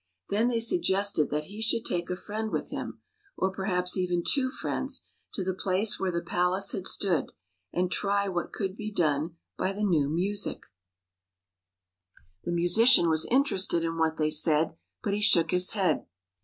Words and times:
Then 0.31 0.47
they 0.47 0.59
suggested 0.61 1.29
that 1.29 1.43
he 1.43 1.61
should 1.61 1.85
take 1.85 2.09
a 2.09 2.15
friend 2.15 2.49
with 2.49 2.71
him— 2.71 3.01
or 3.37 3.51
per 3.51 3.65
haps 3.65 3.95
even 3.95 4.23
two 4.25 4.49
friends— 4.49 5.03
to 5.35 5.43
the 5.43 5.53
place 5.53 5.99
where 5.99 6.11
the 6.11 6.23
palace 6.23 6.71
had 6.71 6.87
stood, 6.87 7.31
and 7.71 7.91
try 7.91 8.27
what 8.27 8.51
could 8.51 8.75
be 8.75 8.91
done 8.91 9.35
by 9.57 9.73
the 9.73 9.83
new 9.83 10.09
music. 10.09 10.63
83 10.63 10.63
THE 10.63 12.11
PALACE 12.15 12.17
MADE 12.17 12.21
BY 12.23 12.25
MUSIC 12.33 12.45
The 12.45 12.61
musician 12.81 13.09
was 13.11 13.27
interested 13.29 13.83
in 13.83 13.97
what 13.99 14.17
they 14.17 14.31
said, 14.31 14.75
but 15.03 15.13
he 15.13 15.21
shook 15.21 15.51
his 15.51 15.69
head. 15.77 16.07